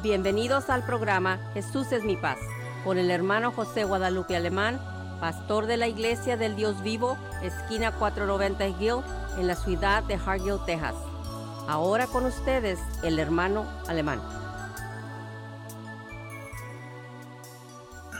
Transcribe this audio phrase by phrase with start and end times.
[0.00, 2.38] Bienvenidos al programa Jesús es mi paz
[2.84, 4.78] con el hermano José Guadalupe Alemán,
[5.20, 9.02] pastor de la Iglesia del Dios Vivo, esquina 490 Hill,
[9.40, 10.94] en la ciudad de Hargill, Texas.
[11.66, 14.20] Ahora con ustedes el hermano Alemán.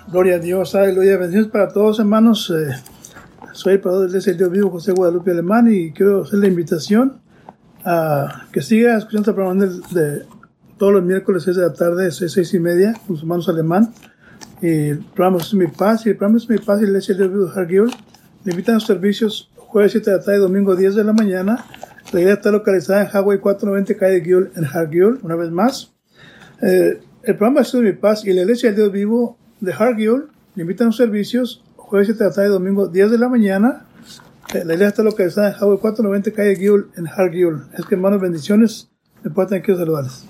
[0.08, 2.50] Gloria a Dios, aleluya, bendiciones para todos hermanos.
[2.50, 2.74] Eh,
[3.52, 6.40] soy el pastor de la Iglesia del Dios Vivo, José Guadalupe Alemán, y quiero hacer
[6.40, 7.20] la invitación
[7.84, 10.37] a que siga escuchando el programa de, de
[10.78, 13.92] todos los miércoles 6 de la tarde, 6, 6 y media, con los hermanos alemán.
[14.62, 17.28] Y el programa es Mi Paz, y el programa es Mi Paz y Iglesia de
[17.28, 17.90] Dios Hargill.
[18.44, 21.64] Le invitan a los servicios jueves 7 de la tarde, domingo 10 de la mañana.
[22.12, 25.92] La iglesia está localizada en Hawaii 490 calle Gill, en Hargill, una vez más.
[26.62, 30.62] Eh, el programa es Mi Paz y la Iglesia del Dios Vivo de Hargill le
[30.62, 33.84] invitan a los servicios jueves 7 de la tarde, domingo 10 de la mañana.
[34.54, 37.62] Eh, la iglesia está localizada en Hawaii 490 calle Gill, en Hargill.
[37.76, 38.90] Es que hermanos, bendiciones.
[39.22, 40.24] Me puedo tener que saludarles.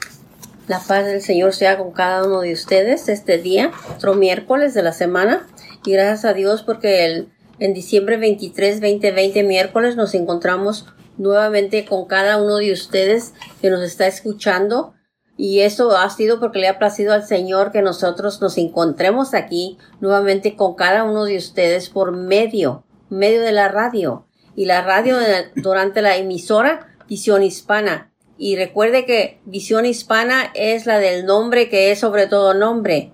[0.69, 4.83] La paz del Señor sea con cada uno de ustedes este día, otro miércoles de
[4.83, 5.47] la semana.
[5.87, 10.85] Y gracias a Dios porque el, en diciembre 23, 2020, miércoles, nos encontramos
[11.17, 14.93] nuevamente con cada uno de ustedes que nos está escuchando.
[15.39, 19.79] Y eso ha sido porque le ha placido al Señor que nosotros nos encontremos aquí
[20.01, 24.27] nuevamente con cada uno de ustedes por medio, medio de la radio.
[24.55, 25.17] Y la radio
[25.57, 28.08] durante la emisora Visión Hispana
[28.39, 33.11] y recuerde que Visión Hispana es la del nombre que es sobre todo nombre.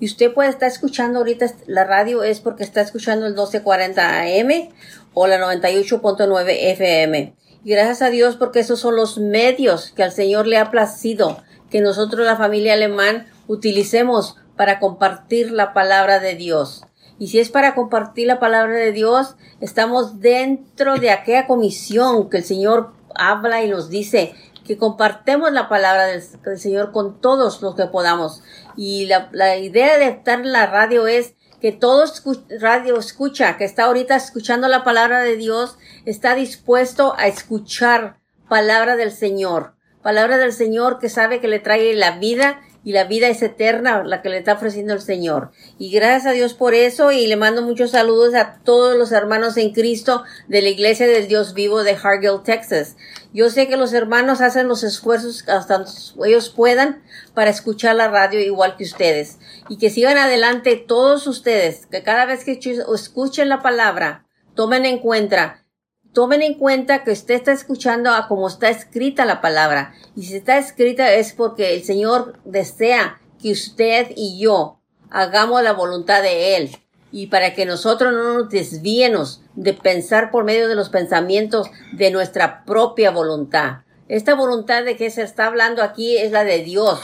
[0.00, 4.68] Y usted puede estar escuchando ahorita la radio es porque está escuchando el 1240 AM
[5.12, 7.34] o la 98.9 FM.
[7.64, 11.42] Y gracias a Dios porque esos son los medios que al Señor le ha placido
[11.70, 16.84] que nosotros la familia alemán utilicemos para compartir la palabra de Dios.
[17.18, 22.38] Y si es para compartir la palabra de Dios, estamos dentro de aquella comisión que
[22.38, 24.34] el Señor habla y nos dice
[24.68, 26.22] que compartemos la palabra del,
[26.58, 28.42] Señor con todos los que podamos.
[28.76, 32.04] Y la, la idea de estar en la radio es que todo
[32.60, 38.18] radio escucha, que está ahorita escuchando la palabra de Dios, está dispuesto a escuchar
[38.48, 39.74] palabra del Señor.
[40.02, 44.02] Palabra del Señor que sabe que le trae la vida y la vida es eterna,
[44.02, 45.50] la que le está ofreciendo el Señor.
[45.78, 49.58] Y gracias a Dios por eso y le mando muchos saludos a todos los hermanos
[49.58, 52.96] en Cristo de la Iglesia del Dios Vivo de Hargill, Texas.
[53.34, 55.84] Yo sé que los hermanos hacen los esfuerzos hasta
[56.24, 57.02] ellos puedan
[57.34, 59.36] para escuchar la radio igual que ustedes.
[59.68, 62.58] Y que sigan adelante todos ustedes, que cada vez que
[62.94, 64.24] escuchen la palabra,
[64.54, 65.62] tomen en cuenta
[66.18, 69.94] tomen en cuenta que usted está escuchando a como está escrita la palabra.
[70.16, 74.80] Y si está escrita es porque el Señor desea que usted y yo
[75.10, 76.76] hagamos la voluntad de Él.
[77.12, 82.10] Y para que nosotros no nos desviemos de pensar por medio de los pensamientos de
[82.10, 83.82] nuestra propia voluntad.
[84.08, 86.98] Esta voluntad de que se está hablando aquí es la de Dios.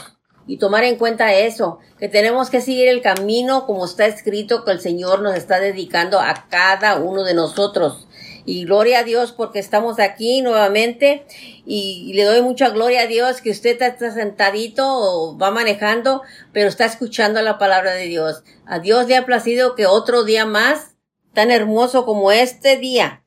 [0.45, 4.71] Y tomar en cuenta eso, que tenemos que seguir el camino como está escrito que
[4.71, 8.04] el Señor nos está dedicando a cada uno de nosotros.
[8.45, 11.25] Y gloria a Dios porque estamos aquí nuevamente
[11.65, 16.21] y le doy mucha gloria a Dios que usted está sentadito o va manejando,
[16.53, 18.43] pero está escuchando la palabra de Dios.
[18.67, 20.95] A Dios le ha placido que otro día más,
[21.33, 23.25] tan hermoso como este día,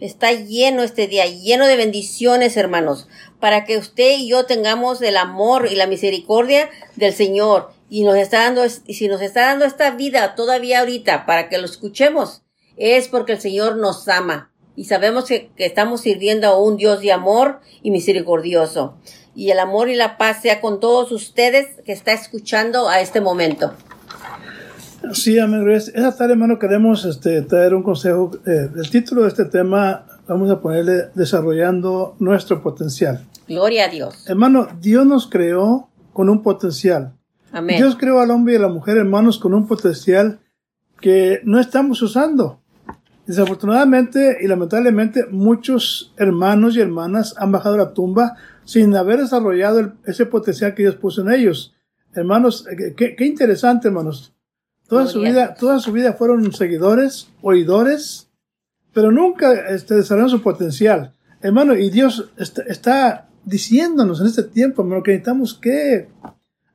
[0.00, 3.06] está lleno este día, lleno de bendiciones, hermanos,
[3.38, 7.70] para que usted y yo tengamos el amor y la misericordia del Señor.
[7.88, 11.58] Y nos está dando, y si nos está dando esta vida todavía ahorita para que
[11.58, 12.42] lo escuchemos,
[12.82, 17.12] es porque el Señor nos ama y sabemos que, estamos sirviendo a un Dios de
[17.12, 18.96] amor y misericordioso.
[19.34, 23.20] Y el amor y la paz sea con todos ustedes que está escuchando a este
[23.20, 23.72] momento.
[25.12, 25.68] Sí, amén.
[25.70, 28.30] Esta tarde, hermano, queremos este, traer un consejo.
[28.46, 33.26] Eh, el título de este tema, vamos a ponerle Desarrollando nuestro potencial.
[33.48, 34.28] Gloria a Dios.
[34.28, 37.14] Hermano, Dios nos creó con un potencial.
[37.52, 37.76] Amén.
[37.76, 40.40] Dios creó al hombre y a la mujer, hermanos, con un potencial
[41.00, 42.61] que no estamos usando.
[43.32, 50.26] Desafortunadamente y lamentablemente muchos hermanos y hermanas han bajado la tumba sin haber desarrollado ese
[50.26, 51.74] potencial que Dios puso en ellos.
[52.12, 54.34] Hermanos, eh, qué, interesante, hermanos.
[54.86, 58.28] Toda su vida, toda su vida fueron seguidores, oidores,
[58.92, 61.14] pero nunca este, desarrollaron su potencial.
[61.40, 66.10] Hermano, y Dios está, diciéndonos en este tiempo, hermano, que necesitamos que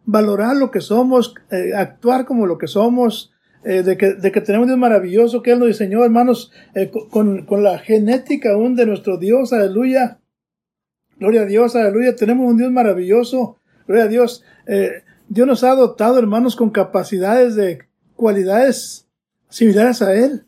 [0.05, 3.31] valorar lo que somos, eh, actuar como lo que somos,
[3.69, 6.89] eh, de, que, de, que, tenemos un Dios maravilloso que Él nos diseñó, hermanos, eh,
[7.09, 10.21] con, con, la genética aún de nuestro Dios, aleluya.
[11.19, 12.15] Gloria a Dios, aleluya.
[12.15, 14.45] Tenemos un Dios maravilloso, gloria a Dios.
[14.67, 17.79] Eh, Dios nos ha dotado, hermanos, con capacidades de
[18.15, 19.09] cualidades
[19.49, 20.45] similares a Él.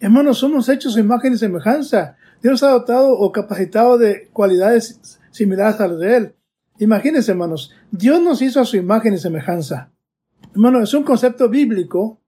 [0.00, 2.16] Hermanos, somos hechos su imagen y semejanza.
[2.42, 6.34] Dios nos ha dotado o capacitado de cualidades similares a las de Él.
[6.80, 9.92] Imagínense, hermanos, Dios nos hizo a su imagen y semejanza.
[10.52, 12.20] Hermano, es un concepto bíblico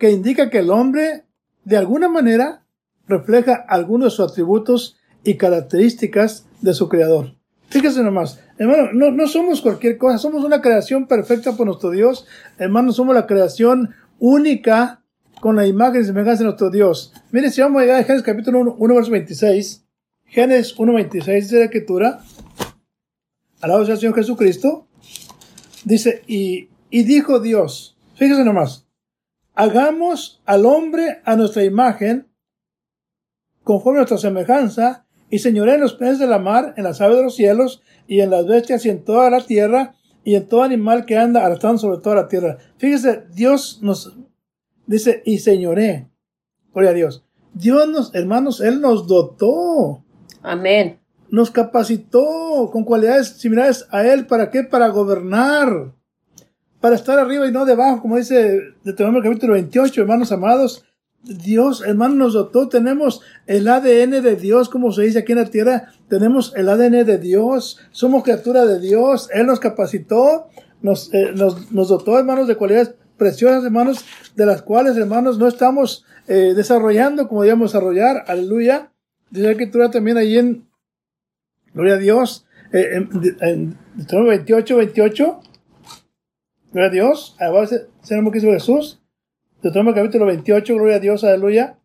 [0.00, 1.26] que indica que el hombre,
[1.64, 2.64] de alguna manera,
[3.06, 7.36] refleja algunos de sus atributos y características de su creador.
[7.68, 12.26] Fíjese nomás, hermano, no, no somos cualquier cosa, somos una creación perfecta por nuestro Dios.
[12.58, 15.02] Hermano, somos la creación única
[15.40, 17.12] con la imagen y semejanza de nuestro Dios.
[17.30, 19.84] Mire, si vamos a llegar a Génesis capítulo 1, 1 verso 26,
[20.24, 22.20] Génesis 1, 26 dice la escritura,
[23.60, 24.88] alabado sea el Señor Jesucristo,
[25.84, 28.86] dice, y, y dijo Dios, fíjese nomás,
[29.60, 32.26] hagamos al hombre a nuestra imagen,
[33.62, 37.18] conforme a nuestra semejanza, y señoré en los peces de la mar, en las aves
[37.18, 40.62] de los cielos, y en las bestias y en toda la tierra, y en todo
[40.62, 42.56] animal que anda arrastrando sobre toda la tierra.
[42.78, 44.16] Fíjese, Dios nos
[44.86, 46.08] dice, y señoré.
[46.72, 47.26] Gloria a Dios.
[47.52, 50.02] Dios nos, hermanos, Él nos dotó.
[50.42, 51.00] Amén.
[51.28, 54.26] Nos capacitó con cualidades similares a Él.
[54.26, 54.62] ¿Para qué?
[54.62, 55.92] Para gobernar.
[56.80, 60.84] Para estar arriba y no debajo, como dice Deuteronomio capítulo 28, hermanos amados.
[61.22, 65.50] Dios, hermano, nos dotó, tenemos el ADN de Dios, como se dice aquí en la
[65.50, 70.48] tierra, tenemos el ADN de Dios, somos criatura de Dios, Él nos capacitó,
[70.80, 75.46] nos, eh, nos, nos, dotó, hermanos, de cualidades preciosas, hermanos, de las cuales, hermanos, no
[75.46, 78.90] estamos eh, desarrollando como debemos desarrollar, aleluya.
[79.28, 80.66] Dice la escritura también ahí en,
[81.74, 83.78] gloria a Dios, eh, en, en,
[84.08, 85.40] 28, 28,
[86.72, 89.00] gloria a Dios, a ser que hizo Jesús,
[89.62, 91.76] Deuteronomio capítulo 28, gloria a Dios, aleluya.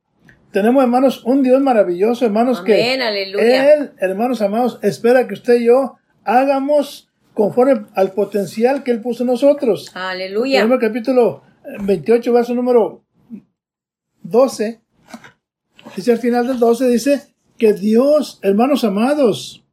[0.52, 5.96] Tenemos, hermanos, un Dios maravilloso, hermanos, que Él, hermanos amados, espera que usted y yo
[6.24, 9.92] hagamos conforme al potencial que Él puso en nosotros.
[9.94, 10.60] Aleluya.
[10.62, 11.44] Deuteronomio capítulo
[11.82, 13.04] 28, verso número
[14.24, 14.80] 12.
[15.98, 17.22] Dice al final del 12, dice
[17.58, 19.65] que Dios, hermanos amados,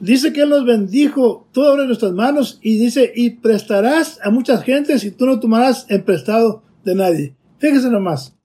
[0.00, 4.62] Dice que Él nos bendijo todo en nuestras manos y dice, y prestarás a muchas
[4.62, 7.36] gentes y tú no tomarás en prestado de nadie.
[7.58, 8.36] Fíjese nomás.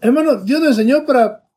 [0.00, 1.48] Hermano, Dios nos enseñó para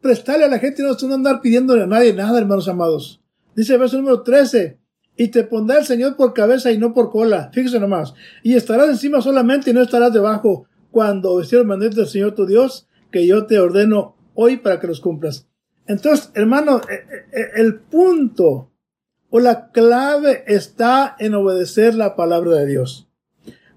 [0.00, 3.20] prestarle a la gente y no andar pidiéndole a nadie nada, hermanos amados.
[3.54, 4.78] Dice verso número 13,
[5.16, 7.50] y te pondrá el Señor por cabeza y no por cola.
[7.52, 8.14] Fíjese nomás.
[8.42, 12.88] Y estarás encima solamente y no estarás debajo cuando el mandato del Señor tu Dios,
[13.10, 15.46] que yo te ordeno hoy para que los cumplas.
[15.92, 18.70] Entonces, hermano, eh, eh, eh, el punto
[19.30, 23.08] o la clave está en obedecer la palabra de Dios.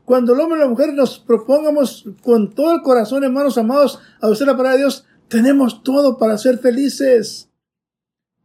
[0.05, 4.27] Cuando el hombre y la mujer nos propongamos con todo el corazón, hermanos amados, a
[4.27, 7.49] obedecer la palabra de Dios, tenemos todo para ser felices.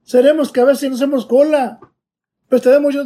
[0.03, 1.79] Seremos cabeza y no hacemos cola.
[2.49, 3.05] Pero estaremos yo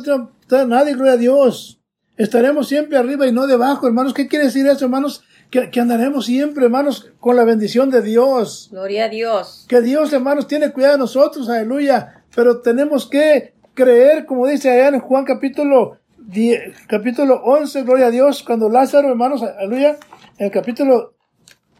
[0.66, 1.81] nadie, gloria a Dios.
[2.16, 4.14] Estaremos siempre arriba y no debajo, hermanos.
[4.14, 5.25] ¿Qué quiere decir eso, hermanos?
[5.70, 8.68] Que, andaremos siempre, hermanos, con la bendición de Dios.
[8.72, 9.66] Gloria a Dios.
[9.68, 12.24] Que Dios, hermanos, tiene cuidado de nosotros, aleluya.
[12.34, 18.10] Pero tenemos que creer, como dice allá en Juan capítulo, 10, capítulo 11, gloria a
[18.10, 19.96] Dios, cuando Lázaro, hermanos, aleluya,
[20.38, 21.14] en el capítulo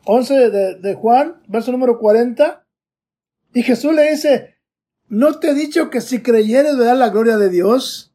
[0.05, 2.65] 11 de, de Juan, verso número 40,
[3.55, 4.57] y Jesús le dice,
[5.09, 8.15] ¿no te he dicho que si creyeres verás la gloria de Dios?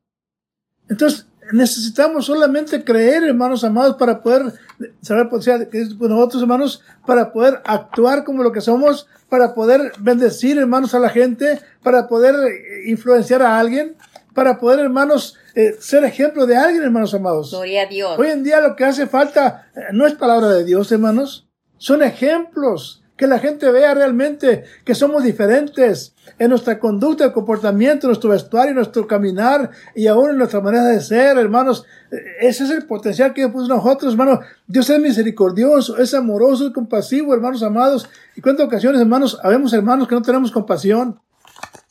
[0.89, 4.53] Entonces, necesitamos solamente creer, hermanos amados, para poder
[5.01, 5.47] saber, pues,
[5.99, 11.09] nosotros, hermanos, para poder actuar como lo que somos, para poder bendecir, hermanos, a la
[11.09, 13.95] gente, para poder eh, influenciar a alguien,
[14.33, 17.51] para poder, hermanos, eh, ser ejemplo de alguien, hermanos amados.
[17.51, 18.17] Gloria a Dios.
[18.17, 21.47] Hoy en día lo que hace falta eh, no es palabra de Dios, hermanos,
[21.77, 28.07] son ejemplos que la gente vea realmente que somos diferentes en nuestra conducta, el comportamiento,
[28.07, 31.85] nuestro vestuario, nuestro caminar y aún en nuestra manera de ser, hermanos.
[32.39, 34.39] Ese es el potencial que puso nosotros, hermanos.
[34.65, 38.09] Dios es misericordioso, es amoroso y compasivo, hermanos amados.
[38.37, 41.19] Y cuántas ocasiones, hermanos, habemos hermanos que no tenemos compasión,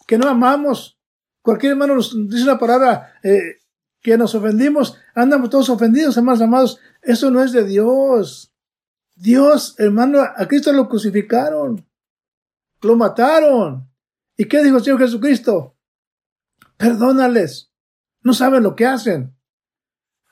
[0.07, 0.99] que no amamos.
[1.43, 3.59] Cualquier hermano nos dice una palabra eh,
[4.01, 6.81] que nos ofendimos, andamos todos ofendidos, hermanos amados.
[7.03, 8.51] Eso no es de Dios.
[9.19, 11.85] Dios, hermano, a Cristo lo crucificaron,
[12.83, 13.91] lo mataron.
[14.37, 15.77] ¿Y qué dijo el Señor Jesucristo?
[16.77, 17.73] Perdónales,
[18.23, 19.35] no saben lo que hacen.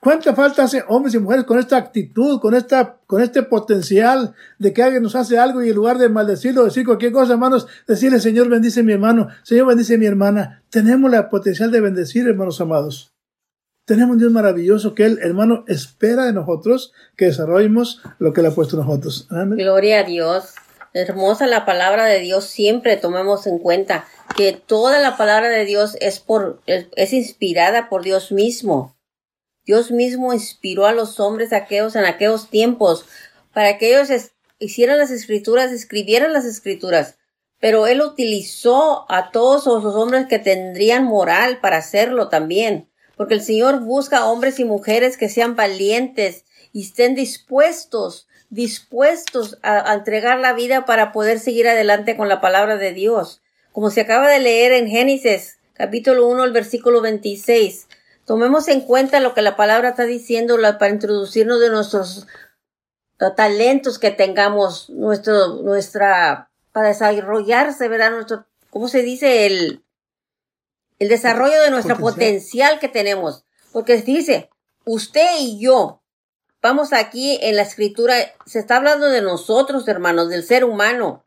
[0.01, 4.73] ¿Cuánta falta hace hombres y mujeres con esta actitud, con esta, con este potencial de
[4.73, 8.21] que alguien nos hace algo y en lugar de maldecirlo, decir cualquier cosa, hermanos, decirle
[8.21, 10.63] Señor bendice mi hermano, Señor bendice mi hermana.
[10.71, 13.16] Tenemos la potencial de bendecir, hermanos amados.
[13.87, 18.49] Tenemos un Dios maravilloso que Él, hermano, espera de nosotros que desarrollemos lo que Él
[18.49, 19.29] ha puesto nosotros.
[19.31, 20.55] Gloria a Dios.
[20.93, 22.47] Hermosa la palabra de Dios.
[22.47, 24.05] Siempre tomemos en cuenta
[24.37, 28.97] que toda la palabra de Dios es por, es inspirada por Dios mismo.
[29.65, 33.05] Dios mismo inspiró a los hombres aquellos en aquellos tiempos
[33.53, 34.09] para que ellos
[34.59, 37.19] hicieran las escrituras, escribieran las escrituras,
[37.61, 43.43] pero él utilizó a todos los hombres que tendrían moral para hacerlo también, porque el
[43.43, 50.53] Señor busca hombres y mujeres que sean valientes y estén dispuestos, dispuestos a, entregar la
[50.53, 53.41] vida para poder seguir adelante con la palabra de Dios.
[53.73, 57.89] Como se acaba de leer en Génesis, capítulo 1, el versículo 26.
[58.27, 62.27] Tomemos en cuenta lo que la palabra está diciendo para introducirnos de nuestros
[63.37, 68.11] talentos que tengamos, nuestro, nuestra para desarrollarse, ¿verdad?
[68.11, 69.47] Nuestro, ¿cómo se dice?
[69.47, 69.86] El,
[70.99, 72.79] el desarrollo de nuestro potencial.
[72.79, 73.45] que tenemos.
[73.73, 74.51] Porque dice,
[74.85, 76.03] usted y yo,
[76.63, 81.27] vamos aquí en la escritura, se está hablando de nosotros, hermanos, del ser humano.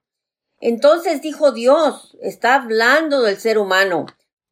[0.59, 4.05] Entonces dijo Dios, está hablando del ser humano.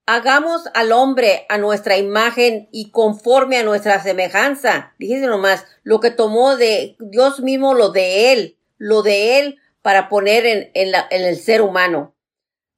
[0.05, 4.93] Hagamos al hombre a nuestra imagen y conforme a nuestra semejanza.
[4.97, 10.07] Fíjense nomás, lo que tomó de Dios mismo, lo de él, lo de él para
[10.07, 12.15] poner en, en, la, en el ser humano.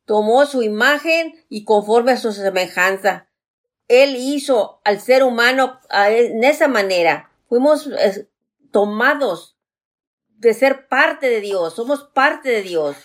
[0.09, 3.27] Tomó su imagen y conforme a su semejanza.
[3.87, 7.29] Él hizo al ser humano en esa manera.
[7.47, 7.87] Fuimos
[8.71, 9.55] tomados
[10.29, 12.95] de ser parte de Dios, somos parte de Dios.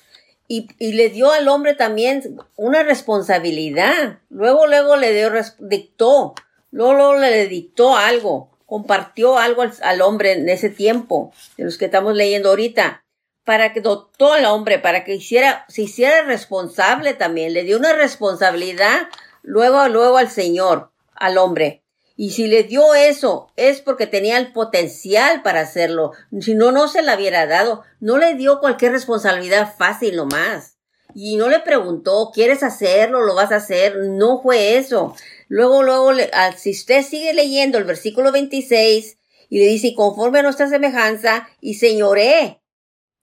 [0.48, 4.20] Y, y, le dio al hombre también una responsabilidad.
[4.30, 6.34] Luego, luego le dio, dictó,
[6.70, 11.76] luego, luego le dictó algo, compartió algo al, al, hombre en ese tiempo, de los
[11.76, 13.03] que estamos leyendo ahorita
[13.44, 17.92] para que dotó al hombre, para que hiciera, se hiciera responsable también, le dio una
[17.92, 19.08] responsabilidad
[19.42, 21.82] luego, luego al Señor, al hombre.
[22.16, 26.12] Y si le dio eso, es porque tenía el potencial para hacerlo.
[26.40, 27.82] Si no, no se la hubiera dado.
[27.98, 30.76] No le dio cualquier responsabilidad fácil nomás.
[31.12, 33.22] Y no le preguntó, ¿quieres hacerlo?
[33.22, 33.96] ¿Lo vas a hacer?
[33.96, 35.14] No fue eso.
[35.48, 36.12] Luego, luego,
[36.56, 41.74] si usted sigue leyendo el versículo 26 y le dice, conforme a nuestra semejanza, y
[41.74, 42.60] señoré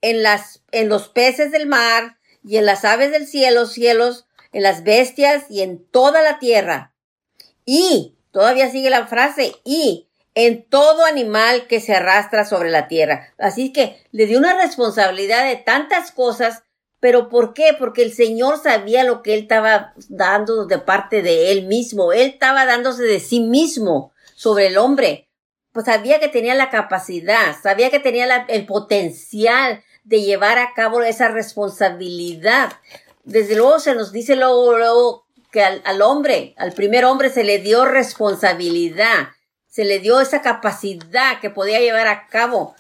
[0.02, 4.64] en las, en los peces del mar y en las aves del cielo, cielos, en
[4.64, 6.94] las bestias y en toda la tierra.
[7.66, 13.34] Y, todavía sigue la frase, y en todo animal que se arrastra sobre la tierra.
[13.38, 16.64] Así que le dio una responsabilidad de tantas cosas,
[17.00, 17.76] pero ¿por qué?
[17.78, 22.14] Porque el Señor sabía lo que él estaba dando de parte de él mismo.
[22.14, 25.28] Él estaba dándose de sí mismo sobre el hombre.
[25.74, 31.02] Pues sabía que tenía la capacidad, sabía que tenía el potencial de llevar a cabo
[31.02, 32.74] esa responsabilidad.
[33.24, 37.86] Desde luego se nos dice luego, que al, hombre, al primer hombre se le dio
[37.86, 39.30] responsabilidad,
[39.68, 42.76] se le dio esa capacidad que podía llevar a cabo,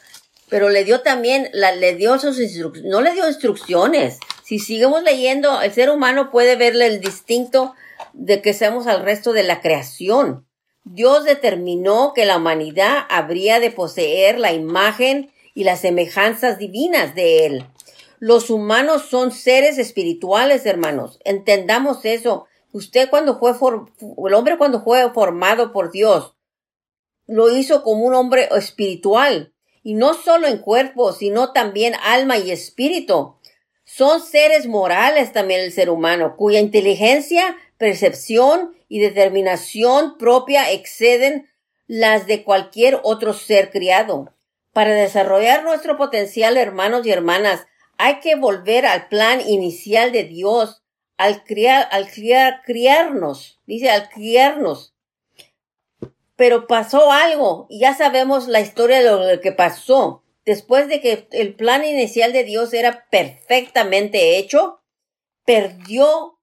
[0.49, 4.19] pero le dio también, la, le dio sus instrucciones, no le dio instrucciones.
[4.43, 7.75] Si seguimos leyendo, el ser humano puede verle el distinto
[8.13, 10.47] de que seamos al resto de la creación.
[10.83, 17.45] Dios determinó que la humanidad habría de poseer la imagen y las semejanzas divinas de
[17.45, 17.65] Él.
[18.19, 21.19] Los humanos son seres espirituales, hermanos.
[21.23, 22.45] Entendamos eso.
[22.71, 26.35] Usted cuando fue, el hombre cuando fue formado por Dios,
[27.25, 29.53] lo hizo como un hombre espiritual.
[29.83, 33.35] Y no solo en cuerpo, sino también alma y espíritu.
[33.83, 41.49] Son seres morales también el ser humano, cuya inteligencia, percepción y determinación propia exceden
[41.87, 44.33] las de cualquier otro ser criado.
[44.73, 50.81] Para desarrollar nuestro potencial, hermanos y hermanas, hay que volver al plan inicial de Dios,
[51.17, 54.95] al criar, al criar, criarnos, dice al criarnos.
[56.35, 60.23] Pero pasó algo, y ya sabemos la historia de lo que pasó.
[60.45, 64.81] Después de que el plan inicial de Dios era perfectamente hecho,
[65.45, 66.39] perdió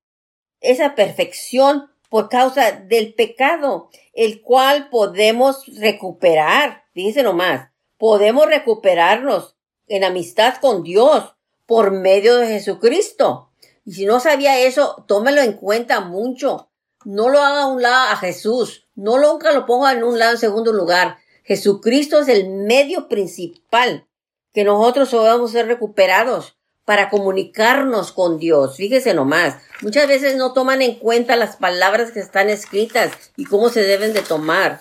[0.61, 6.85] esa perfección por causa del pecado, el cual podemos recuperar.
[6.94, 11.35] Dice nomás, podemos recuperarnos en amistad con Dios
[11.67, 13.50] por medio de Jesucristo.
[13.85, 16.71] Y si no sabía eso, tómelo en cuenta mucho.
[17.05, 18.87] No lo haga a un lado a Jesús.
[18.95, 21.19] No nunca lo ponga en un lado en segundo lugar.
[21.45, 24.07] Jesucristo es el medio principal
[24.52, 28.76] que nosotros podamos ser recuperados para comunicarnos con Dios.
[28.76, 29.57] Fíjese nomás.
[29.83, 34.12] Muchas veces no toman en cuenta las palabras que están escritas y cómo se deben
[34.14, 34.81] de tomar.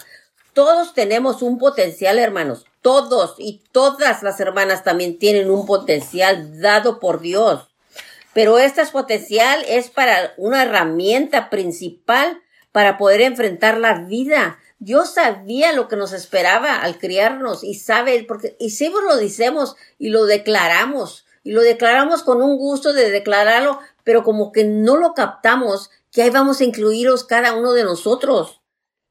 [0.58, 2.66] Todos tenemos un potencial, hermanos.
[2.82, 7.68] Todos y todas las hermanas también tienen un potencial dado por Dios.
[8.34, 14.58] Pero este potencial es para una herramienta principal para poder enfrentar la vida.
[14.80, 19.76] Dios sabía lo que nos esperaba al criarnos y sabe, porque y si lo decimos
[20.00, 24.98] y lo declaramos y lo declaramos con un gusto de declararlo, pero como que no
[24.98, 28.60] lo captamos, que ahí vamos a incluiros cada uno de nosotros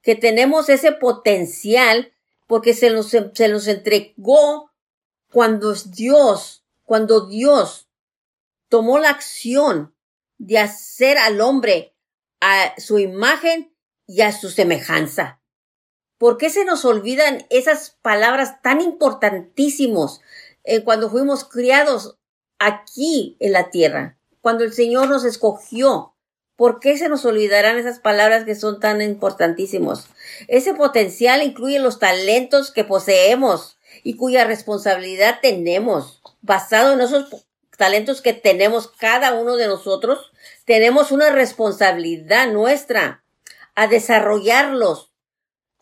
[0.07, 2.13] que tenemos ese potencial
[2.47, 4.71] porque se nos, se nos entregó
[5.33, 7.89] cuando es Dios, cuando Dios
[8.69, 9.97] tomó la acción
[10.39, 11.97] de hacer al hombre
[12.41, 13.75] a su imagen
[14.07, 15.41] y a su semejanza.
[16.19, 20.21] ¿Por qué se nos olvidan esas palabras tan importantísimos
[20.63, 22.17] eh, cuando fuimos criados
[22.61, 24.21] aquí en la tierra?
[24.41, 26.15] Cuando el Señor nos escogió.
[26.57, 30.07] ¿Por qué se nos olvidarán esas palabras que son tan importantísimos?
[30.49, 36.23] Ese potencial incluye los talentos que poseemos y cuya responsabilidad tenemos.
[36.41, 37.47] Basado en esos
[37.77, 40.33] talentos que tenemos cada uno de nosotros,
[40.65, 43.23] tenemos una responsabilidad nuestra
[43.75, 45.13] a desarrollarlos.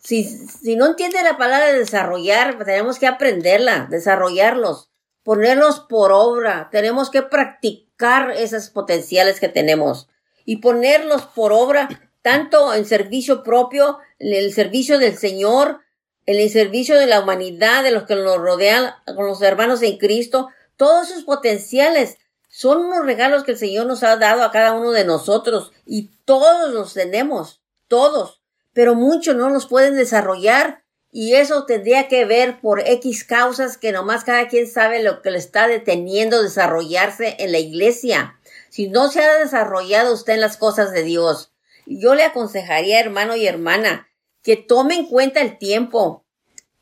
[0.02, 4.90] Si, si no entiende la palabra de desarrollar, tenemos que aprenderla, desarrollarlos,
[5.23, 10.09] ponerlos por obra, tenemos que practicar esos potenciales que tenemos
[10.44, 11.88] y ponerlos por obra
[12.22, 15.80] tanto en servicio propio, en el servicio del Señor,
[16.26, 19.98] en el servicio de la humanidad, de los que nos rodean, con los hermanos en
[19.98, 22.16] Cristo, todos esos potenciales
[22.48, 26.12] son unos regalos que el Señor nos ha dado a cada uno de nosotros y
[26.24, 28.40] todos los tenemos, todos,
[28.72, 33.92] pero muchos no los pueden desarrollar y eso tendría que ver por X causas que
[33.92, 38.38] nomás cada quien sabe lo que le está deteniendo desarrollarse en la iglesia.
[38.75, 41.52] Si no se ha desarrollado usted en las cosas de Dios,
[41.87, 44.09] yo le aconsejaría, hermano y hermana,
[44.43, 46.25] que tome en cuenta el tiempo.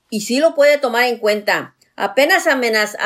[0.09, 1.77] Y si lo puede tomar en cuenta.
[1.95, 2.97] Apenas amenaz,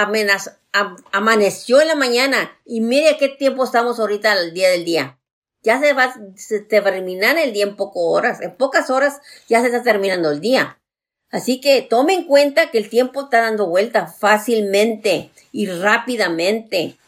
[1.10, 5.18] amaneció en la mañana y mire qué tiempo estamos ahorita al día del día.
[5.64, 8.40] Ya se va, se te terminar el día en pocas horas.
[8.40, 10.78] En pocas horas ya se está terminando el día.
[11.32, 16.98] Así que tome en cuenta que el tiempo está dando vuelta fácilmente y rápidamente.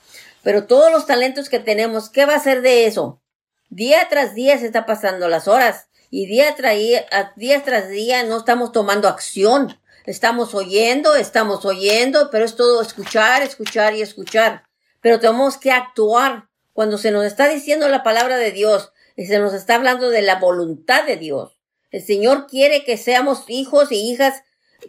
[0.48, 3.20] Pero todos los talentos que tenemos, ¿qué va a ser de eso?
[3.68, 7.04] Día tras día se está pasando las horas y día tras día,
[7.36, 9.78] día tras día no estamos tomando acción.
[10.06, 14.64] Estamos oyendo, estamos oyendo, pero es todo escuchar, escuchar y escuchar.
[15.02, 16.48] Pero tenemos que actuar.
[16.72, 20.22] Cuando se nos está diciendo la palabra de Dios, y se nos está hablando de
[20.22, 21.60] la voluntad de Dios.
[21.90, 24.44] El Señor quiere que seamos hijos y hijas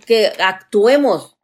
[0.05, 1.35] que actuemos,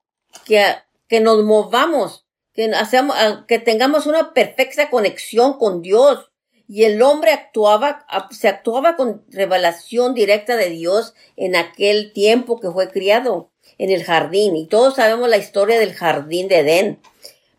[0.46, 0.64] que,
[1.10, 2.25] que nos movamos,
[2.56, 3.16] que, hacemos,
[3.48, 6.32] que tengamos una perfecta conexión con Dios.
[6.68, 12.72] Y el hombre actuaba, se actuaba con revelación directa de Dios en aquel tiempo que
[12.72, 17.00] fue criado en el jardín y todos sabemos la historia del jardín de Edén.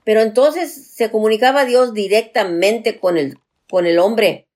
[0.02, 4.48] Pero entonces se comunicaba Dios directamente con el, con el hombre,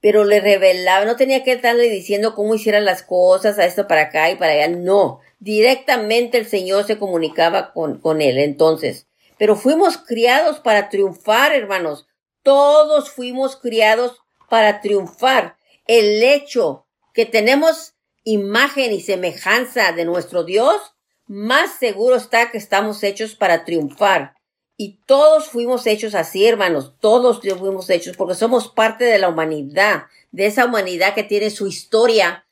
[0.00, 4.02] pero le revelaba, no tenía que estarle diciendo cómo hicieran las cosas, a esto para
[4.02, 9.06] acá y para allá, no, directamente el Señor se comunicaba con, con él entonces.
[9.38, 12.06] Pero fuimos criados para triunfar, hermanos,
[12.42, 14.18] todos fuimos criados
[14.48, 15.56] para triunfar.
[15.86, 17.94] El hecho que tenemos
[18.24, 20.94] imagen y semejanza de nuestro Dios,
[21.26, 24.34] más seguro está que estamos hechos para triunfar.
[24.76, 30.06] Y todos fuimos hechos así, hermanos, todos fuimos hechos porque somos parte de la humanidad,
[30.32, 32.46] de esa humanidad que tiene su historia,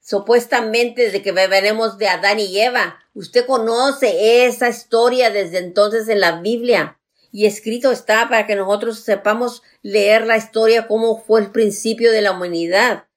[0.00, 2.99] supuestamente desde que venimos de Adán y Eva.
[3.20, 6.98] Usted conoce esa historia desde entonces en la Biblia.
[7.30, 12.22] Y escrito está para que nosotros sepamos leer la historia, cómo fue el principio de
[12.22, 13.08] la humanidad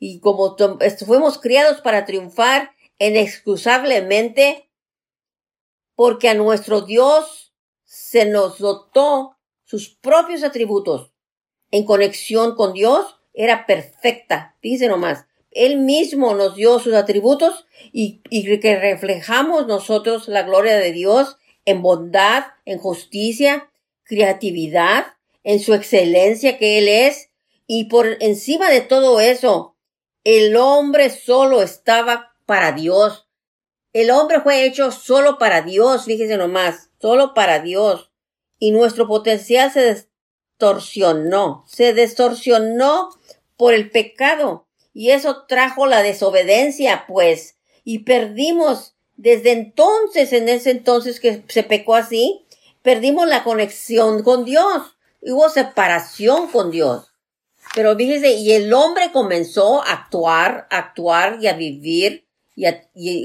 [0.00, 0.56] y como
[1.06, 4.68] fuimos criados para triunfar inexcusablemente,
[5.94, 11.12] porque a nuestro Dios se nos dotó sus propios atributos.
[11.70, 14.56] En conexión con Dios era perfecta.
[14.60, 15.26] Fíjense nomás.
[15.54, 18.20] Él mismo nos dio sus atributos y,
[18.60, 23.70] que reflejamos nosotros la gloria de Dios en bondad, en justicia,
[24.04, 25.06] creatividad,
[25.44, 27.30] en su excelencia que Él es.
[27.66, 29.76] Y por encima de todo eso,
[30.24, 33.28] el hombre solo estaba para Dios.
[33.92, 38.10] El hombre fue hecho solo para Dios, fíjese nomás, solo para Dios.
[38.58, 40.06] Y nuestro potencial se
[40.58, 43.10] distorsionó, se distorsionó
[43.56, 44.66] por el pecado.
[44.94, 47.56] Y eso trajo la desobediencia, pues.
[47.84, 52.44] Y perdimos, desde entonces, en ese entonces que se pecó así,
[52.82, 54.96] perdimos la conexión con Dios.
[55.20, 57.12] Hubo separación con Dios.
[57.74, 62.66] Pero fíjese, y el hombre comenzó a actuar, a actuar y a vivir y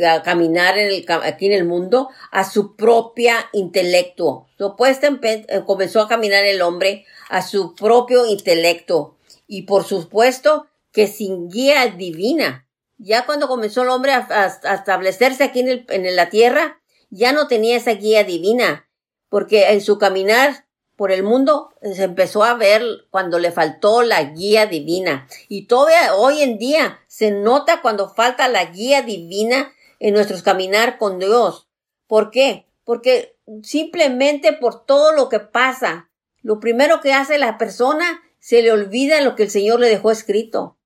[0.03, 0.75] a, caminar
[1.23, 4.47] aquí en el mundo a su propia intelecto.
[4.57, 9.17] Eh, comenzó a caminar el hombre a su propio intelecto.
[9.47, 12.67] Y por supuesto que sin guía divina.
[12.97, 16.81] Ya cuando comenzó el hombre a, establecerse aquí en, el, en la tierra,
[17.11, 18.89] ya no tenía esa guía divina.
[19.29, 22.81] Porque en su caminar por el mundo se empezó a ver
[23.11, 25.27] cuando le faltó la guía divina.
[25.47, 30.97] Y todavía hoy en día se nota cuando falta la guía divina en nuestros caminar
[30.97, 31.67] con Dios.
[32.07, 32.65] ¿Por qué?
[32.83, 36.09] Porque simplemente por todo lo que pasa,
[36.41, 40.09] lo primero que hace la persona, se le olvida lo que el Señor le dejó
[40.09, 40.76] escrito.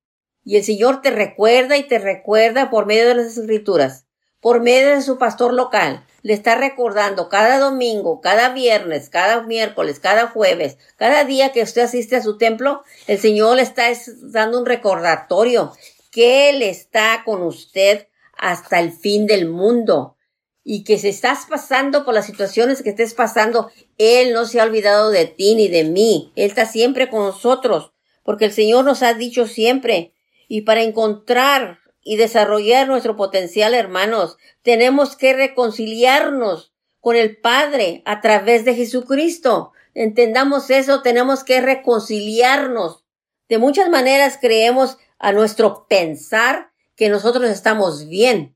[0.44, 4.06] Y el Señor te recuerda y te recuerda por medio de las escrituras,
[4.40, 6.04] por medio de su pastor local.
[6.22, 11.82] Le está recordando cada domingo, cada viernes, cada miércoles, cada jueves, cada día que usted
[11.82, 13.84] asiste a su templo, el Señor le está
[14.22, 15.72] dando un recordatorio
[16.10, 20.16] que Él está con usted hasta el fin del mundo
[20.64, 24.64] y que si estás pasando por las situaciones que estés pasando, Él no se ha
[24.64, 26.32] olvidado de ti ni de mí.
[26.36, 30.11] Él está siempre con nosotros, porque el Señor nos ha dicho siempre.
[30.52, 38.20] Y para encontrar y desarrollar nuestro potencial, hermanos, tenemos que reconciliarnos con el Padre a
[38.20, 39.72] través de Jesucristo.
[39.94, 43.02] Entendamos eso, tenemos que reconciliarnos.
[43.48, 48.54] De muchas maneras creemos a nuestro pensar que nosotros estamos bien,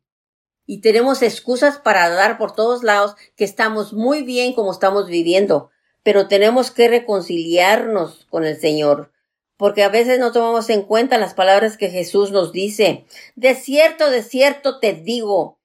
[0.66, 5.70] y tenemos excusas para dar por todos lados que estamos muy bien como estamos viviendo,
[6.02, 9.12] pero tenemos que reconciliarnos con el Señor,
[9.56, 13.06] porque a veces no tomamos en cuenta las palabras que Jesús nos dice.
[13.34, 15.56] De cierto, de cierto te digo,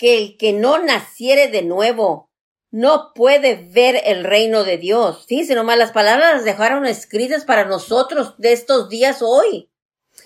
[0.00, 2.30] que el que no naciere de nuevo
[2.70, 5.26] no puede ver el reino de Dios.
[5.26, 9.70] Fíjense nomás, las palabras las dejaron escritas para nosotros de estos días hoy.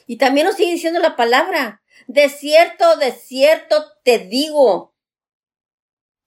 [0.07, 1.83] Y también nos sigue diciendo la palabra.
[2.07, 4.95] De cierto, de cierto te digo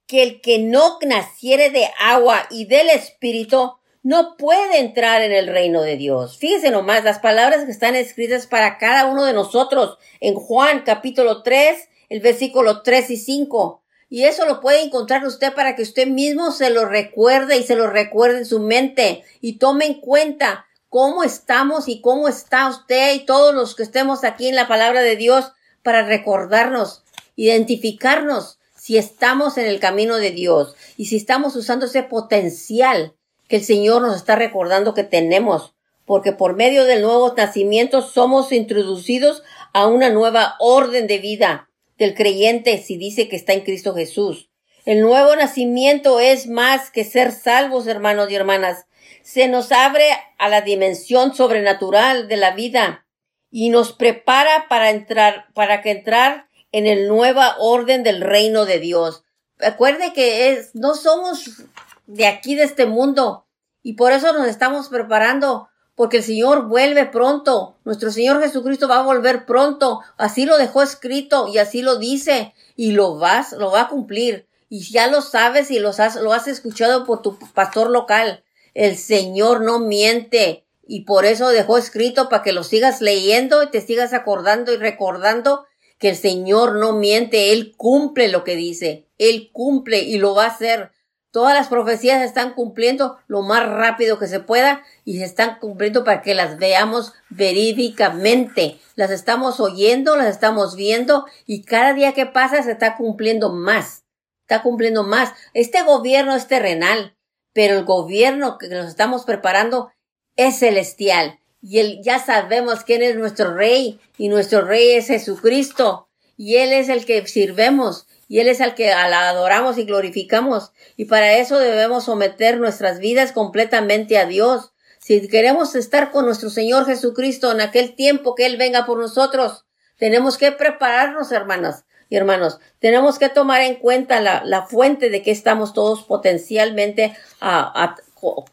[0.08, 3.78] que el que no naciere de agua y del Espíritu
[4.08, 6.38] no puede entrar en el reino de Dios.
[6.38, 11.44] Fíjense nomás las palabras que están escritas para cada uno de nosotros en Juan capítulo
[11.44, 13.84] 3, el versículo 3 y 5.
[14.10, 17.76] Y eso lo puede encontrar usted para que usted mismo se lo recuerde y se
[17.76, 23.14] lo recuerde en su mente y tome en cuenta cómo estamos y cómo está usted
[23.14, 25.52] y todos los que estemos aquí en la palabra de Dios
[25.84, 27.04] para recordarnos,
[27.36, 33.17] identificarnos si estamos en el camino de Dios y si estamos usando ese potencial
[33.48, 35.74] que el Señor nos está recordando que tenemos,
[36.06, 42.14] porque por medio del nuevo nacimiento somos introducidos a una nueva orden de vida del
[42.14, 44.50] creyente si dice que está en Cristo Jesús.
[44.86, 48.86] El nuevo nacimiento es más que ser salvos, hermanos y hermanas.
[49.22, 53.06] Se nos abre a la dimensión sobrenatural de la vida
[53.52, 58.80] y nos prepara para entrar, para que entrar en el nueva orden del reino de
[58.80, 59.24] Dios.
[59.58, 61.66] Recuerde que no somos
[62.08, 63.46] de aquí, de este mundo,
[63.84, 67.78] y por eso nos estamos preparando, porque el Señor vuelve pronto.
[67.86, 70.02] Nuestro Señor Jesucristo va a volver pronto.
[70.18, 74.48] Así lo dejó escrito y así lo dice, y lo vas, lo va a cumplir.
[74.70, 78.44] Y ya lo sabes y lo has, lo has escuchado por tu pastor local.
[78.74, 83.72] El Señor no miente y por eso dejó escrito para que lo sigas leyendo y
[83.72, 85.66] te sigas acordando y recordando
[85.98, 90.44] que el Señor no miente, Él cumple lo que dice, Él cumple y lo va
[90.44, 90.92] a hacer.
[91.38, 95.60] Todas las profecías se están cumpliendo lo más rápido que se pueda y se están
[95.60, 98.80] cumpliendo para que las veamos verídicamente.
[98.96, 104.04] Las estamos oyendo, las estamos viendo y cada día que pasa se está cumpliendo más.
[104.42, 105.32] Está cumpliendo más.
[105.54, 107.16] Este gobierno es terrenal,
[107.54, 109.92] pero el gobierno que nos estamos preparando
[110.38, 111.38] es celestial.
[111.62, 116.74] Y él, ya sabemos quién es nuestro rey, y nuestro rey es Jesucristo, y él
[116.74, 120.72] es el que sirvemos, y él es el que adoramos y glorificamos.
[120.96, 124.74] Y para eso debemos someter nuestras vidas completamente a Dios.
[125.00, 129.66] Si queremos estar con nuestro Señor Jesucristo en aquel tiempo que Él venga por nosotros,
[129.98, 132.60] tenemos que prepararnos, hermanas y hermanos.
[132.80, 137.16] Tenemos que tomar en cuenta la, la fuente de que estamos todos potencialmente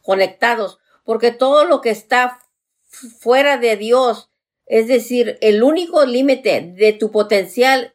[0.03, 2.41] conectados porque todo lo que está
[3.21, 4.31] fuera de Dios,
[4.67, 7.95] es decir, el único límite de tu potencial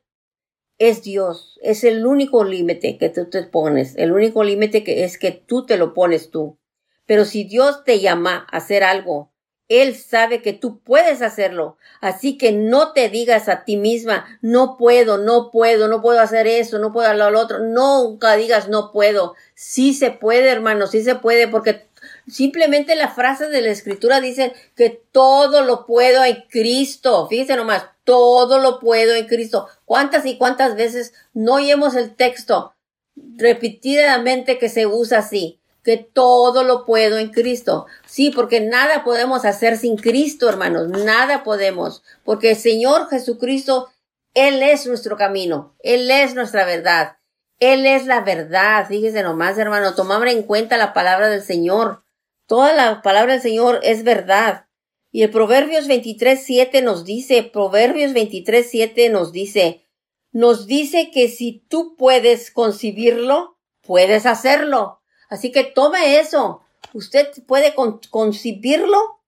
[0.79, 5.17] es Dios, es el único límite que tú te pones, el único límite que es
[5.17, 6.57] que tú te lo pones tú.
[7.05, 9.33] Pero si Dios te llama a hacer algo,
[9.67, 11.77] Él sabe que tú puedes hacerlo.
[12.01, 16.47] Así que no te digas a ti misma, no puedo, no puedo, no puedo hacer
[16.47, 17.59] eso, no puedo hacer lo otro.
[17.59, 19.35] Nunca digas no puedo.
[19.55, 21.88] Sí se puede, hermano, sí se puede, porque
[22.29, 27.27] Simplemente la frase de la escritura dice que todo lo puedo en Cristo.
[27.27, 29.67] Fíjense nomás, todo lo puedo en Cristo.
[29.85, 32.75] ¿Cuántas y cuántas veces no oímos el texto
[33.15, 35.61] repetidamente que se usa así?
[35.83, 37.87] Que todo lo puedo en Cristo.
[38.05, 40.89] Sí, porque nada podemos hacer sin Cristo, hermanos.
[40.89, 42.03] Nada podemos.
[42.23, 43.89] Porque el Señor Jesucristo,
[44.33, 45.75] Él es nuestro camino.
[45.79, 47.17] Él es nuestra verdad.
[47.59, 48.85] Él es la verdad.
[48.87, 49.95] Fíjese nomás, hermano.
[49.95, 52.03] Tomar en cuenta la palabra del Señor.
[52.49, 54.65] Toda la palabra del Señor es verdad.
[55.11, 59.85] Y el Proverbios 23.7 nos dice, Proverbios 23.7 nos dice,
[60.31, 64.99] nos dice que si tú puedes concebirlo, puedes hacerlo.
[65.29, 67.75] Así que tome eso usted puede
[68.09, 69.21] concibirlo,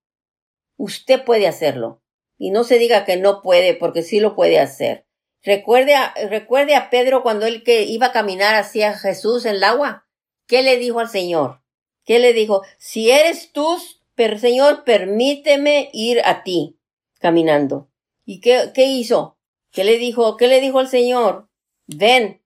[0.77, 2.01] usted puede hacerlo.
[2.38, 5.05] Y no se diga que no puede, porque sí lo puede hacer.
[5.43, 9.63] Recuerde a, recuerde a Pedro cuando él que iba a caminar hacia Jesús en el
[9.63, 10.07] agua.
[10.47, 11.62] ¿Qué le dijo al Señor?
[12.05, 12.63] ¿Qué le dijo?
[12.77, 13.77] Si eres tú,
[14.39, 16.77] Señor, permíteme ir a ti
[17.19, 17.89] caminando.
[18.25, 19.37] ¿Y qué, qué hizo?
[19.71, 20.37] ¿Qué le dijo?
[20.37, 21.47] ¿Qué le dijo al Señor?
[21.87, 22.41] Ven.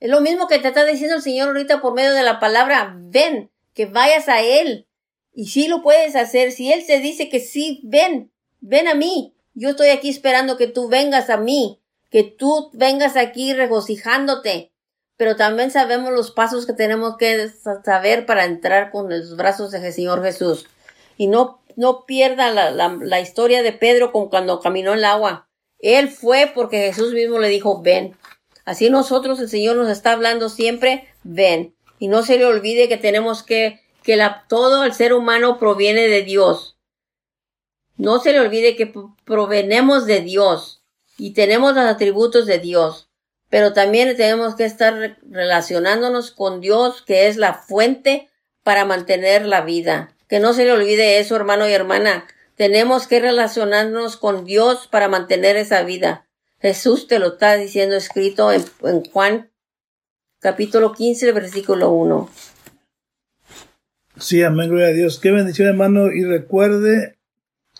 [0.00, 2.94] Es lo mismo que te está diciendo el Señor ahorita por medio de la palabra,
[2.96, 4.86] ven, que vayas a Él.
[5.32, 9.34] Y si lo puedes hacer, si Él te dice que sí, ven, ven a mí.
[9.54, 14.73] Yo estoy aquí esperando que tú vengas a mí, que tú vengas aquí regocijándote.
[15.16, 17.48] Pero también sabemos los pasos que tenemos que
[17.84, 20.66] saber para entrar con los brazos del Señor Jesús.
[21.16, 25.48] Y no, no pierda la, la, historia de Pedro con cuando caminó en el agua.
[25.78, 28.16] Él fue porque Jesús mismo le dijo, ven.
[28.64, 31.76] Así nosotros, el Señor nos está hablando siempre, ven.
[31.98, 36.08] Y no se le olvide que tenemos que, que la, todo el ser humano proviene
[36.08, 36.76] de Dios.
[37.96, 38.92] No se le olvide que
[39.24, 40.82] provenemos de Dios
[41.16, 43.08] y tenemos los atributos de Dios.
[43.54, 48.28] Pero también tenemos que estar relacionándonos con Dios, que es la fuente
[48.64, 50.12] para mantener la vida.
[50.26, 52.26] Que no se le olvide eso, hermano y hermana.
[52.56, 56.26] Tenemos que relacionarnos con Dios para mantener esa vida.
[56.58, 59.52] Jesús te lo está diciendo escrito en, Juan
[60.40, 62.28] capítulo 15, versículo 1.
[64.18, 65.20] Sí, amén, gloria a Dios.
[65.20, 66.10] Qué bendición, hermano.
[66.10, 67.18] Y recuerde,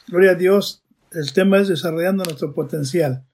[0.07, 3.25] gloria a Dios, el tema es desarrollando nuestro potencial.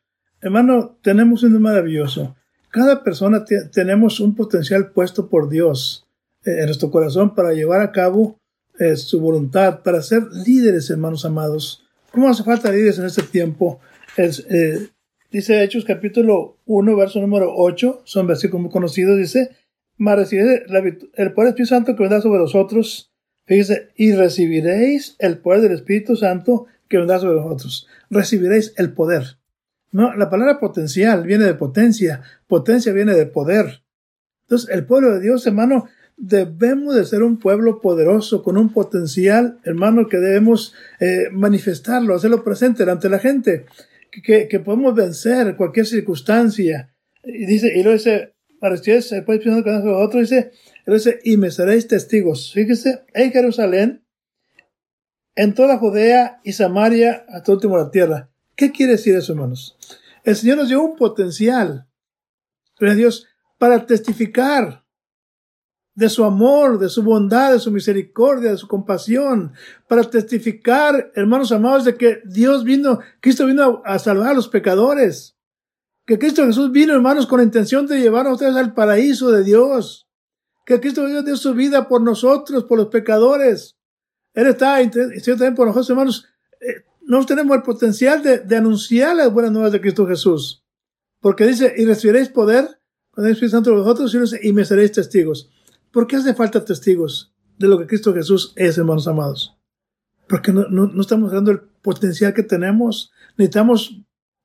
[0.42, 2.34] Hermano, tenemos un maravilloso.
[2.70, 6.06] Cada persona tenemos un potencial puesto por Dios
[6.44, 8.38] eh, en nuestro corazón para llevar a cabo
[8.78, 11.84] eh, su voluntad, para ser líderes, hermanos amados.
[12.12, 13.80] ¿Cómo hace falta líderes en este tiempo?
[14.16, 14.88] Es, eh,
[15.30, 19.50] dice Hechos capítulo 1, verso número 8, son versículos conocidos, dice,
[19.98, 23.10] mas el poder del Espíritu Santo que vendrá sobre vosotros,
[23.44, 27.86] fíjese, y recibiréis el poder del Espíritu Santo que vendrá sobre vosotros.
[28.08, 29.39] Recibiréis el poder.
[29.92, 33.82] No, la palabra potencial viene de potencia, potencia viene de poder.
[34.42, 39.58] Entonces, el pueblo de Dios, hermano, debemos de ser un pueblo poderoso, con un potencial,
[39.64, 43.66] hermano, que debemos eh, manifestarlo, hacerlo presente ante la gente,
[44.10, 46.94] que, que, podemos vencer cualquier circunstancia.
[47.24, 50.52] Y dice, y lo dice, para ustedes, después pensando con otro, dice,
[50.84, 52.52] lo dice, y me seréis testigos.
[52.52, 54.04] Fíjese, en Jerusalén,
[55.34, 58.29] en toda Judea y Samaria, hasta último la tierra.
[58.60, 59.74] ¿Qué quiere decir eso, hermanos?
[60.22, 61.88] El Señor nos dio un potencial,
[62.78, 64.84] pero Dios, para testificar
[65.94, 69.54] de su amor, de su bondad, de su misericordia, de su compasión,
[69.88, 75.38] para testificar, hermanos amados, de que Dios vino, Cristo vino a, salvar a los pecadores,
[76.04, 79.42] que Cristo Jesús vino, hermanos, con la intención de llevar a ustedes al paraíso de
[79.42, 80.06] Dios,
[80.66, 83.78] que Cristo dio su vida por nosotros, por los pecadores.
[84.34, 86.26] Él está, también por nosotros, hermanos.
[87.00, 90.64] Eh, no tenemos el potencial de, de, anunciar las buenas nuevas de Cristo Jesús.
[91.20, 95.50] Porque dice, y recibiréis poder cuando el Espíritu Santo de vosotros y me seréis testigos.
[95.90, 99.56] ¿Por qué hace falta testigos de lo que Cristo Jesús es, hermanos amados?
[100.28, 103.12] Porque no, no, estamos dando el potencial que tenemos.
[103.36, 104.00] Necesitamos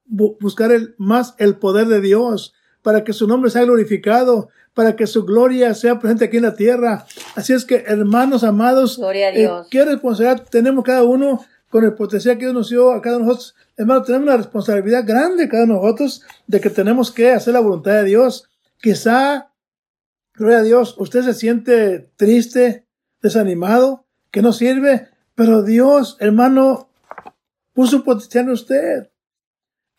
[0.05, 5.07] buscar el, más el poder de Dios para que su nombre sea glorificado, para que
[5.07, 7.05] su gloria sea presente aquí en la tierra.
[7.35, 9.49] Así es que, hermanos amados, gloria a eh.
[9.71, 13.25] ¿qué responsabilidad tenemos cada uno con el potencial que Dios nos dio a cada uno
[13.25, 13.55] de nosotros?
[13.75, 17.59] Hermanos, tenemos una responsabilidad grande cada uno de nosotros de que tenemos que hacer la
[17.59, 18.49] voluntad de Dios.
[18.79, 19.51] Quizá
[20.37, 22.85] Gloria a Dios, usted se siente triste,
[23.21, 26.89] desanimado, que no sirve, pero Dios, hermano,
[27.73, 29.09] puso potencial en usted.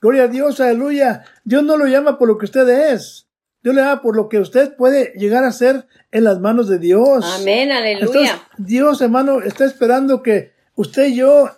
[0.01, 1.25] Gloria a Dios, aleluya.
[1.45, 3.29] Dios no lo llama por lo que usted es.
[3.63, 6.79] Dios le llama por lo que usted puede llegar a ser en las manos de
[6.79, 7.23] Dios.
[7.39, 8.43] Amén, aleluya.
[8.57, 11.51] Dios, hermano, está esperando que usted y yo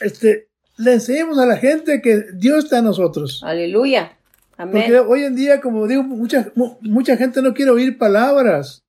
[0.00, 3.42] este, le enseñemos a la gente que Dios está en nosotros.
[3.44, 4.18] Aleluya.
[4.56, 8.84] Porque hoy en día, como digo, mucha, mucha gente no quiere oír palabras.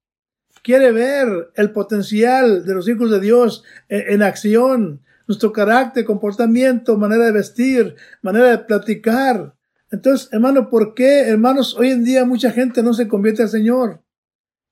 [0.64, 7.26] Quiere ver el potencial de los hijos de Dios en, acción, nuestro carácter, comportamiento, manera
[7.26, 9.54] de vestir, manera de platicar.
[9.92, 14.02] Entonces, hermano, ¿por qué, hermanos, hoy en día mucha gente no se convierte al Señor?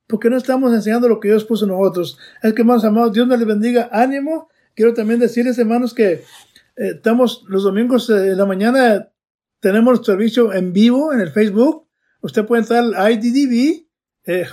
[0.07, 2.17] Porque no estamos enseñando lo que Dios puso en nosotros.
[2.41, 3.87] Es que, hermanos amados, Dios nos les bendiga.
[3.91, 4.49] Ánimo.
[4.77, 6.21] Quiero también decirles, hermanos, que eh,
[6.75, 9.09] estamos los domingos de la mañana
[9.59, 11.87] tenemos servicio en vivo en el Facebook.
[12.21, 13.87] Usted puede entrar al IDDB,
[14.25, 14.45] eh,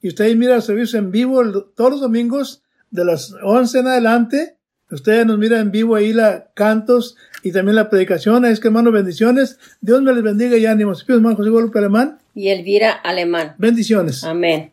[0.00, 1.42] y usted mira el servicio en vivo
[1.74, 4.56] todos los domingos de las 11 en adelante.
[4.90, 8.46] Usted nos mira en vivo ahí la cantos y también la predicación.
[8.46, 9.58] Es que hermanos, bendiciones.
[9.82, 11.04] Dios me les bendiga y ánimos.
[11.06, 12.20] hermano José Guadalupe Alemán.
[12.34, 13.54] Y Elvira Alemán.
[13.58, 14.24] Bendiciones.
[14.24, 14.72] Amén.